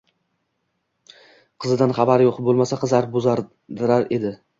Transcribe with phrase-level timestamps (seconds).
[1.65, 2.39] —Qizidan xabari yo‘q.
[2.47, 4.33] Bo‘lmasa, qizarib-bo‘zarar edi.